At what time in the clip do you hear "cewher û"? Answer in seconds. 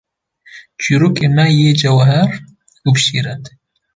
1.79-2.89